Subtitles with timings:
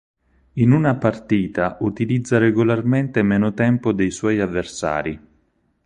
[0.53, 5.27] In una partita utilizza regolarmente meno tempo dei suoi avversari.